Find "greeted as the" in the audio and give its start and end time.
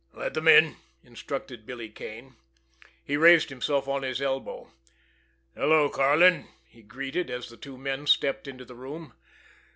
6.81-7.55